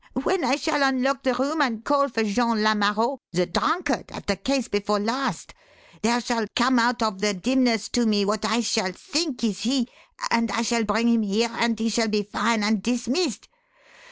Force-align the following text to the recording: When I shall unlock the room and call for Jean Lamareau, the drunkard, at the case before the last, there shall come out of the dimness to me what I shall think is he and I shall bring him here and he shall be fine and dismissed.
When 0.23 0.43
I 0.43 0.55
shall 0.55 0.81
unlock 0.81 1.21
the 1.21 1.35
room 1.35 1.61
and 1.61 1.83
call 1.85 2.09
for 2.09 2.23
Jean 2.23 2.63
Lamareau, 2.63 3.19
the 3.33 3.45
drunkard, 3.45 4.11
at 4.11 4.25
the 4.25 4.35
case 4.35 4.67
before 4.67 4.97
the 4.97 5.05
last, 5.05 5.53
there 6.01 6.19
shall 6.19 6.47
come 6.55 6.79
out 6.79 7.03
of 7.03 7.21
the 7.21 7.35
dimness 7.35 7.87
to 7.89 8.07
me 8.07 8.25
what 8.25 8.43
I 8.43 8.61
shall 8.61 8.93
think 8.93 9.43
is 9.43 9.59
he 9.59 9.87
and 10.31 10.49
I 10.49 10.63
shall 10.63 10.85
bring 10.85 11.07
him 11.07 11.21
here 11.21 11.51
and 11.53 11.77
he 11.79 11.89
shall 11.89 12.07
be 12.07 12.23
fine 12.23 12.63
and 12.63 12.81
dismissed. 12.81 13.47